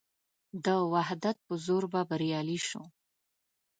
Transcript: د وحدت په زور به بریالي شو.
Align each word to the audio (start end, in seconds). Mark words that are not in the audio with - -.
د 0.65 0.67
وحدت 0.93 1.37
په 1.47 1.53
زور 1.65 1.83
به 1.91 2.01
بریالي 2.09 2.59
شو. 2.67 2.83